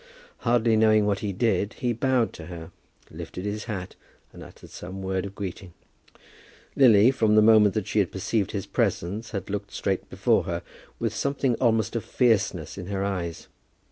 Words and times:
Hardly 0.39 0.75
knowing 0.75 1.05
what 1.05 1.19
he 1.19 1.31
did, 1.31 1.73
he 1.73 1.93
bowed 1.93 2.33
to 2.33 2.47
her, 2.47 2.71
lifted 3.11 3.45
his 3.45 3.65
hat, 3.65 3.95
and 4.33 4.41
uttered 4.41 4.71
some 4.71 5.03
word 5.03 5.27
of 5.27 5.35
greeting. 5.35 5.73
Lily, 6.75 7.11
from 7.11 7.35
the 7.35 7.41
moment 7.43 7.75
that 7.75 7.85
she 7.85 7.99
had 7.99 8.11
perceived 8.11 8.49
his 8.49 8.65
presence, 8.65 9.29
had 9.29 9.51
looked 9.51 9.71
straight 9.71 10.09
before 10.09 10.45
her, 10.45 10.63
with 10.97 11.13
something 11.13 11.53
almost 11.57 11.95
of 11.95 12.03
fierceness 12.03 12.79
in 12.79 12.87
her 12.87 13.03
eyes. 13.05 13.47